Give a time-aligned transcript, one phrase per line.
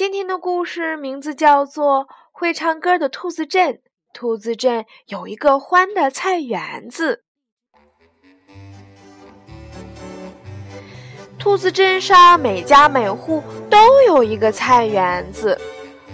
[0.00, 3.74] 今天的故事名字叫做《会唱歌的兔子镇》。
[4.14, 7.22] 兔子镇有一个欢的菜园子。
[11.38, 15.60] 兔子镇上每家每户都有一个菜园子。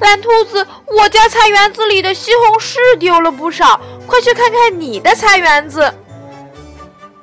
[0.00, 5.94] 蓝兔子，我家菜园子里的西红柿丢了不少，快去看看你的菜园子。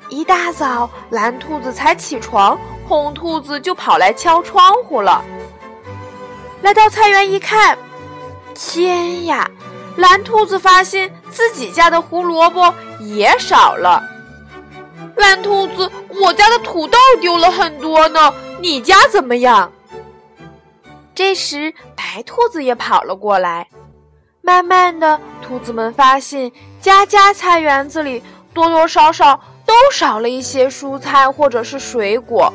[0.08, 2.58] 一大早，蓝兔子才起床，
[2.88, 5.22] 红兔子就跑来敲窗户了。
[6.64, 7.76] 来到菜园一看，
[8.54, 9.50] 天呀！
[9.96, 14.02] 蓝兔子发现自己家的胡萝卜也少了。
[15.16, 19.70] 蓝兔子，我家的土豆丢了很多呢，你家怎么样？
[21.14, 23.68] 这时，白兔子也跑了过来。
[24.40, 28.22] 慢慢的，兔子们发现家家菜园子里
[28.54, 32.50] 多多少少都少了一些蔬菜或者是水果。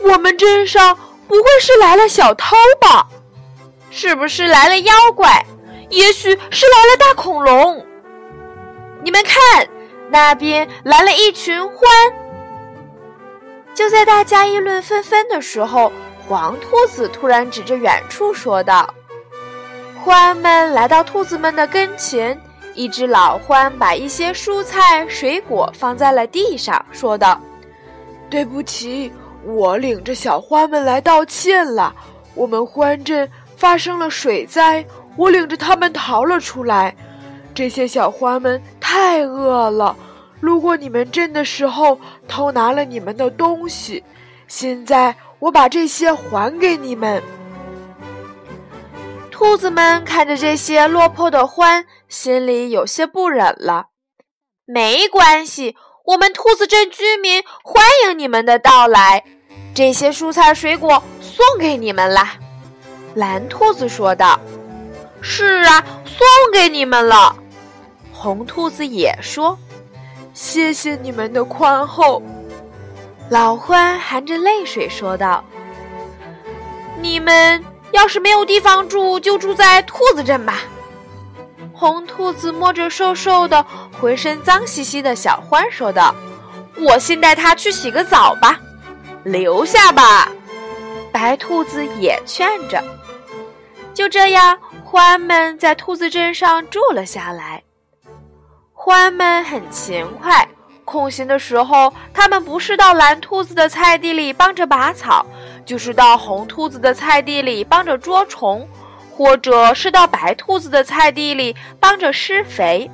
[0.00, 0.96] 我们镇上。
[1.28, 3.08] 不会是来了小偷吧？
[3.90, 5.44] 是不是来了妖怪？
[5.88, 7.84] 也许是来了大恐龙。
[9.02, 9.68] 你们看，
[10.10, 12.12] 那边来了一群獾。
[13.74, 15.92] 就在大家议论纷纷的时候，
[16.26, 18.92] 黄兔子突然指着远处说道
[20.04, 22.40] ：“獾们来到兔子们的跟前，
[22.74, 27.40] 一只老獾把一些蔬菜水果放在了地上，说道
[28.28, 29.12] ：‘对不起。’”
[29.46, 31.94] 我领着小獾们来道歉了。
[32.34, 34.84] 我们獾镇发生了水灾，
[35.16, 36.94] 我领着他们逃了出来。
[37.54, 39.96] 这些小獾们太饿了，
[40.40, 41.98] 路过你们镇的时候
[42.28, 44.04] 偷拿了你们的东西。
[44.48, 47.22] 现在我把这些还给你们。
[49.30, 53.86] 兔子们看着这些落魄的獾，心里有些不忍了。
[54.64, 59.24] 没关系，我们兔子镇居民欢迎你们的到来。
[59.76, 62.32] 这些蔬菜水果送给你们啦，
[63.14, 64.40] 蓝兔子说道。
[65.20, 67.36] “是啊，送给你们了。”
[68.10, 69.58] 红兔子也说
[70.32, 72.22] ：“谢谢你们的宽厚。”
[73.28, 75.44] 老獾含着泪水说道
[76.98, 77.62] ：“你们
[77.92, 80.60] 要是没有地方住，就住在兔子镇吧。”
[81.74, 83.66] 红兔子摸着瘦瘦的、
[84.00, 86.14] 浑身脏兮兮的小獾说道
[86.80, 88.58] ：“我先带它去洗个澡吧。”
[89.26, 90.30] 留下吧，
[91.10, 92.80] 白兔子也劝着。
[93.92, 94.56] 就这样，
[94.88, 97.60] 獾们在兔子镇上住了下来。
[98.72, 100.46] 獾们很勤快，
[100.84, 105.26] 空闲的时候，他们不是到蓝兔子的菜地里帮着拔草，
[105.64, 108.68] 就是到红兔子的菜地里帮着捉虫，
[109.10, 112.88] 或者是到白兔子的菜地里帮着施肥。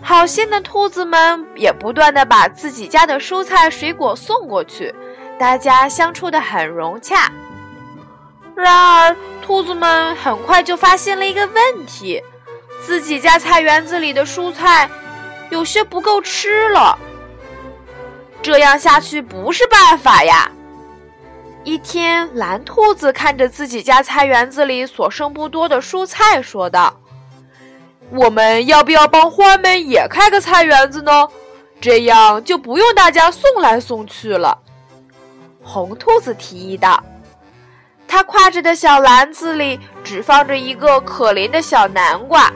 [0.00, 4.94] 好心的兔子们也不断的把自己家的蔬菜水果送过去，
[5.38, 7.30] 大家相处的很融洽。
[8.54, 12.22] 然而，兔子们很快就发现了一个问题：
[12.84, 14.88] 自己家菜园子里的蔬菜
[15.50, 16.98] 有些不够吃了。
[18.40, 20.50] 这样下去不是办法呀！
[21.64, 26.98] 一天，蓝兔子看着自己家菜园子里所剩不多的蔬菜，说道。
[28.10, 31.28] 我们要不要帮獾们也开个菜园子呢？
[31.80, 34.58] 这样就不用大家送来送去了。
[35.62, 37.00] 红兔子提议道
[38.08, 42.52] ：“它挎着的小篮子里只放着一个可怜的小南瓜。”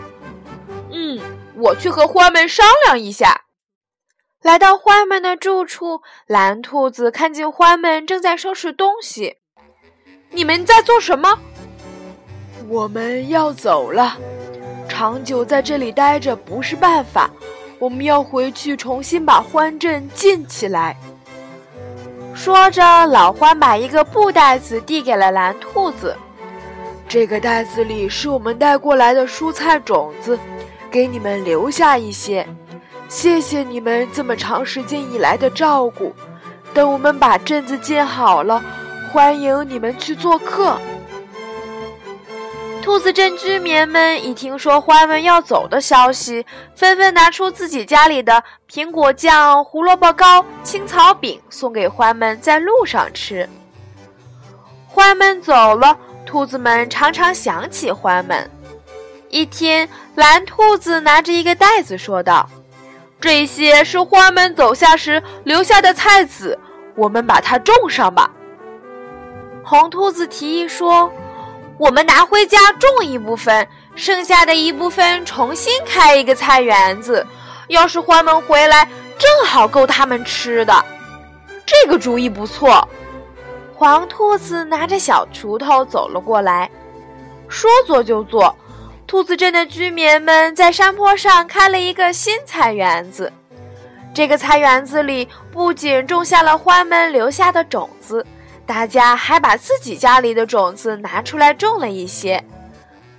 [0.90, 1.20] 嗯，
[1.54, 3.42] 我去和獾们商量一下。
[4.42, 9.36] 来到獾们的住处，蓝兔子看见獾们正在收拾东西。
[10.30, 11.38] 你们在做什么？
[12.68, 14.16] 我们要走了。
[14.88, 17.30] 长久在这里待着不是办法，
[17.78, 20.96] 我们要回去重新把欢镇建起来。
[22.34, 26.16] 说着，老獾把一个布袋子递给了蓝兔子，
[27.08, 30.38] 这个袋子里是我们带过来的蔬菜种子，
[30.90, 32.46] 给你们留下一些。
[33.08, 36.14] 谢谢你们这么长时间以来的照顾。
[36.72, 38.62] 等我们把镇子建好了，
[39.12, 40.78] 欢迎你们去做客。
[42.82, 46.44] 兔子镇居民们一听说獾们要走的消息，
[46.74, 53.48] 纷纷拿出自己家里的苹果酱、胡萝卜糕、青草饼，送给獾们在路上吃。
[54.92, 55.96] 獾们走了，
[56.26, 58.50] 兔子们常常想起獾们。
[59.30, 62.50] 一天，蓝兔子拿着一个袋子说道
[63.20, 66.58] ：“这些是獾们走下时留下的菜籽，
[66.96, 68.28] 我们把它种上吧。”
[69.64, 71.10] 红兔子提议说
[71.82, 77.26] ：“我们拿回家种一部分，剩下的一部分重新开一个菜园子。
[77.66, 78.88] 要是獾们回来，
[79.18, 80.84] 正好够他们吃的。
[81.66, 82.88] 这个主意不错。”
[83.74, 86.70] 黄兔子拿着小锄头走了过来，
[87.48, 88.54] 说做就做。
[89.04, 93.32] 兔子镇的居民们在山坡上开了一个新菜园子。
[94.14, 98.24] 这个菜园子里不仅种下了獾们留下的种子。
[98.72, 102.42] 大家还把自己家里的种子拿出来种了一些。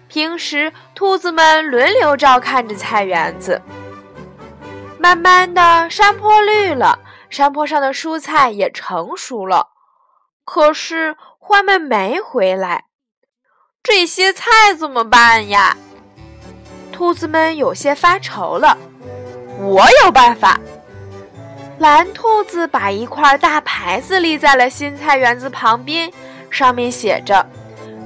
[0.08, 3.62] 平时，兔子们轮流照看着菜园子。
[4.98, 6.98] 慢慢的，山坡绿了，
[7.30, 9.68] 山坡上的蔬菜也成熟了。
[10.44, 12.86] 可是，獾们没回来，
[13.84, 15.78] 这些菜怎么办呀？
[16.92, 18.76] 兔子们有些发愁了。
[19.60, 20.60] 我有办法。
[21.84, 26.10] 蓝兔子把一块大牌子立在了新菜园子旁边，
[26.50, 27.46] 上面写着：“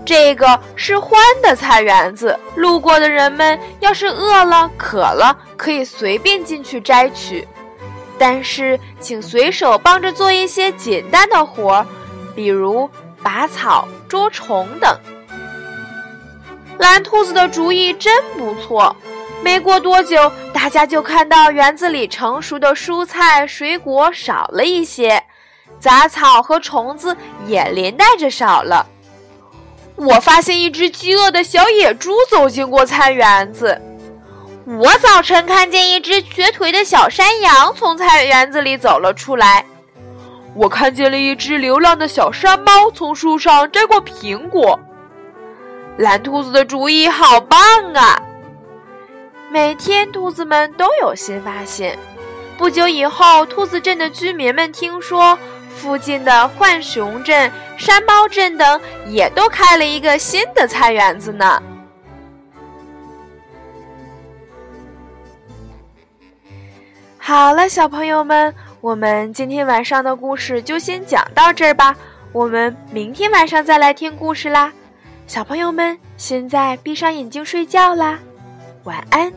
[0.04, 7.48] 这个是獾的菜园子，路过的人们要是饿了、渴了，可以随便进去摘取。
[8.18, 11.86] 但是，请随手帮着做一些简单的活儿，
[12.36, 12.90] 比如
[13.22, 14.98] 拔草、捉虫等。”
[16.80, 18.96] 蓝兔子的主意真不错。
[19.48, 25.24] 没过多久，大家就看到园子里成熟的蔬菜水果少了一些，
[25.80, 27.16] 杂草和虫子
[27.46, 28.86] 也连带着少了。
[29.96, 33.82] 我发现一只饥饿的小野猪走进过菜园子。
[34.66, 39.64] 我早晨看见一只瘸腿的小山羊从菜园子里走了出来。
[40.56, 44.78] 我看见了一只流浪的小山猫从树上摘过苹果。
[45.98, 47.58] 蓝兔子的主意好棒
[47.94, 48.22] 啊！
[49.50, 51.98] 每天，兔子们都有新发现。
[52.58, 55.38] 不久以后，兔子镇的居民们听说，
[55.70, 61.62] 附近的浣熊镇、山猫镇等也都开了一个新的菜园子呢。
[67.18, 71.96] 好了，小朋友们，我们今天晚上的故事就先讲到这儿吧。
[72.34, 74.72] 我们明天晚上再来听故事啦。
[75.26, 78.20] 小朋友们，现在闭上眼睛睡觉啦。
[78.88, 79.30] 晚安。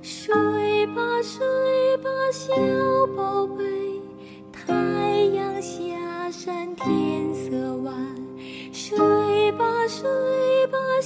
[0.00, 2.83] 睡吧，睡吧，小。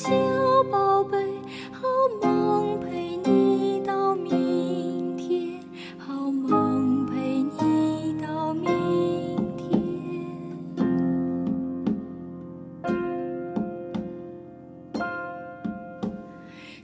[0.00, 0.12] 小
[0.70, 1.18] 宝贝
[1.72, 1.88] 好
[2.22, 5.58] 梦陪你到明天。
[5.98, 9.82] 好梦陪你到明天。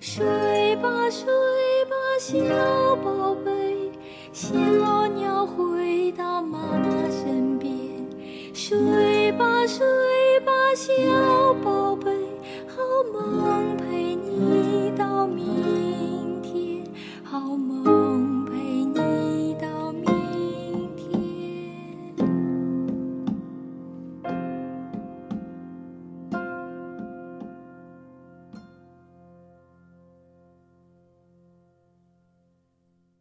[0.00, 1.24] 睡吧睡
[1.84, 3.92] 吧小宝贝
[4.32, 7.70] 小鸟回到妈妈身边
[8.52, 9.86] 睡吧睡
[10.40, 10.92] 吧小